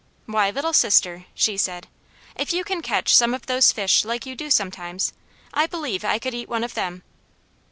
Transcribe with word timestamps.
"Why, 0.25 0.49
Little 0.49 0.73
Sister," 0.73 1.25
she 1.35 1.57
said, 1.57 1.87
"if 2.35 2.51
you 2.51 2.63
can 2.63 2.81
catch 2.81 3.15
some 3.15 3.35
of 3.35 3.45
those 3.45 3.71
fish 3.71 4.03
like 4.03 4.25
you 4.25 4.35
do 4.35 4.49
sometimes, 4.49 5.13
I 5.53 5.67
believe 5.67 6.03
I 6.03 6.17
could 6.17 6.33
eat 6.33 6.49
one 6.49 6.63
of 6.63 6.73
them." 6.73 7.03